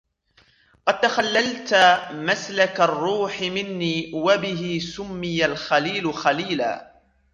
[0.87, 1.73] قَدْ تَخَلَّلْتَ
[2.11, 6.93] مَسْلَكَ الرُّوحِ مِنِّي وَبِهِ سُمِّيَ الْخَلِيلُ خَلِيلًا